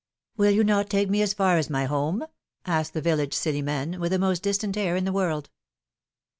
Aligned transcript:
Will 0.35 0.49
you 0.49 0.63
not 0.63 0.89
take 0.89 1.11
me 1.11 1.21
as 1.21 1.35
far 1.35 1.57
as 1.59 1.69
my 1.69 1.85
home?^^ 1.85 2.27
asked 2.65 2.93
the 2.95 3.01
village 3.03 3.35
Celiradne, 3.35 3.99
with 3.99 4.11
the 4.11 4.17
most 4.17 4.41
distant 4.41 4.75
air 4.75 4.95
in 4.95 5.05
the 5.05 5.13
world. 5.13 5.51